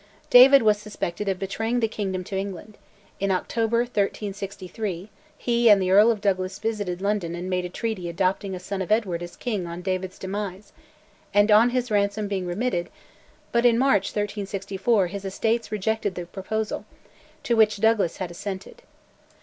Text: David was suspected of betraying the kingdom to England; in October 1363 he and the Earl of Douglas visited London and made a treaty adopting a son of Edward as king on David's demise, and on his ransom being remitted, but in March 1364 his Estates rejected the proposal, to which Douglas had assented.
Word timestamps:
David 0.31 0.63
was 0.63 0.79
suspected 0.79 1.29
of 1.29 1.37
betraying 1.37 1.79
the 1.79 1.87
kingdom 1.87 2.23
to 2.23 2.35
England; 2.35 2.79
in 3.19 3.29
October 3.29 3.81
1363 3.81 5.11
he 5.37 5.69
and 5.69 5.79
the 5.79 5.91
Earl 5.91 6.09
of 6.09 6.21
Douglas 6.21 6.57
visited 6.57 7.03
London 7.03 7.35
and 7.35 7.51
made 7.51 7.65
a 7.65 7.69
treaty 7.69 8.09
adopting 8.09 8.55
a 8.55 8.59
son 8.59 8.81
of 8.81 8.91
Edward 8.91 9.21
as 9.21 9.35
king 9.35 9.67
on 9.67 9.83
David's 9.83 10.17
demise, 10.17 10.73
and 11.35 11.51
on 11.51 11.69
his 11.69 11.91
ransom 11.91 12.27
being 12.27 12.47
remitted, 12.47 12.89
but 13.51 13.63
in 13.63 13.77
March 13.77 14.07
1364 14.07 15.05
his 15.05 15.23
Estates 15.23 15.71
rejected 15.71 16.15
the 16.15 16.25
proposal, 16.25 16.83
to 17.43 17.55
which 17.55 17.77
Douglas 17.77 18.17
had 18.17 18.31
assented. 18.31 18.81